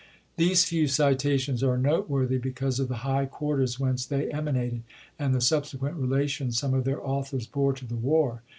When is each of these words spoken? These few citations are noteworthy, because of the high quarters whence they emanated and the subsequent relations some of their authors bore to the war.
These 0.35 0.63
few 0.65 0.87
citations 0.87 1.61
are 1.63 1.77
noteworthy, 1.77 2.39
because 2.39 2.79
of 2.79 2.87
the 2.87 3.05
high 3.05 3.27
quarters 3.27 3.79
whence 3.79 4.03
they 4.03 4.31
emanated 4.31 4.81
and 5.19 5.31
the 5.31 5.41
subsequent 5.41 5.95
relations 5.97 6.57
some 6.57 6.73
of 6.73 6.85
their 6.85 7.05
authors 7.07 7.45
bore 7.45 7.73
to 7.73 7.85
the 7.85 7.93
war. 7.95 8.41